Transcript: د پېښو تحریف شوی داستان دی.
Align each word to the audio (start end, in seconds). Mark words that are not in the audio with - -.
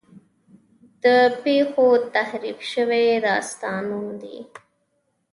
د 1.03 1.05
پېښو 1.43 1.87
تحریف 2.15 2.59
شوی 2.73 3.05
داستان 3.27 3.85
دی. 4.21 4.37